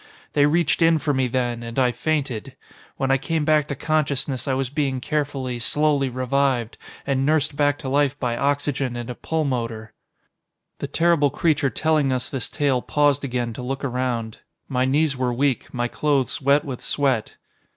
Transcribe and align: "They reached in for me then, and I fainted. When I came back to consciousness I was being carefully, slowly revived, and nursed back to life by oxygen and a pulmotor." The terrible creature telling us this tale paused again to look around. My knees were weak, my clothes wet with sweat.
"They 0.33 0.47
reached 0.47 0.81
in 0.81 0.97
for 0.97 1.13
me 1.13 1.27
then, 1.27 1.61
and 1.61 1.77
I 1.77 1.91
fainted. 1.91 2.55
When 2.97 3.11
I 3.11 3.19
came 3.19 3.45
back 3.45 3.67
to 3.67 3.75
consciousness 3.75 4.47
I 4.47 4.55
was 4.55 4.71
being 4.71 4.99
carefully, 4.99 5.59
slowly 5.59 6.09
revived, 6.09 6.79
and 7.05 7.23
nursed 7.23 7.55
back 7.55 7.77
to 7.77 7.87
life 7.87 8.19
by 8.19 8.35
oxygen 8.35 8.95
and 8.95 9.11
a 9.11 9.13
pulmotor." 9.13 9.93
The 10.79 10.87
terrible 10.87 11.29
creature 11.29 11.69
telling 11.69 12.11
us 12.11 12.29
this 12.29 12.49
tale 12.49 12.81
paused 12.81 13.23
again 13.23 13.53
to 13.53 13.61
look 13.61 13.83
around. 13.83 14.39
My 14.67 14.85
knees 14.85 15.15
were 15.15 15.31
weak, 15.31 15.71
my 15.71 15.87
clothes 15.87 16.41
wet 16.41 16.65
with 16.65 16.81
sweat. 16.81 17.35